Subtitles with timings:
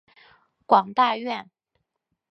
[0.65, 1.51] 广大院。